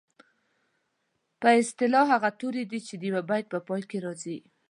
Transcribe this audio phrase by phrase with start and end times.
[1.41, 4.37] په اصطلاح هغه توري دي چې د یوه بیت په پای کې راځي.